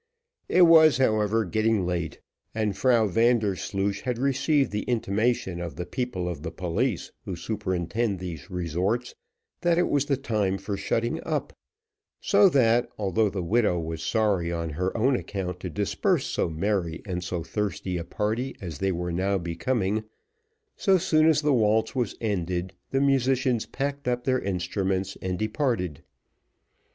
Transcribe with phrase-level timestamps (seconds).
[0.49, 2.21] It was, however, getting late,
[2.55, 8.17] and Frau Vandersloosh had received the intimation of the people of the police who superintend
[8.17, 9.13] these resorts,
[9.61, 11.53] that it was the time for shutting up;
[12.19, 17.03] so that, although the widow was sorry on her own account to disperse so merry
[17.05, 20.03] and so thirsty a party as they were now becoming,
[20.75, 26.01] so soon as the waltz was ended the musicians packed up their instruments and departed.